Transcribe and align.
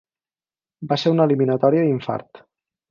Va 0.93 0.99
ser 1.03 1.13
una 1.17 1.29
eliminatòria 1.31 1.87
d'infart. 1.91 2.45